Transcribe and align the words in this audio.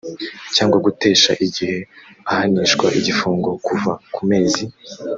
cyangwa 0.55 0.77
gutesha 0.85 1.31
igihe 1.45 1.77
ahanishwa 2.29 2.85
igifungo 2.99 3.49
kuva 3.65 3.91
ku 4.13 4.21
mezi 4.29 4.63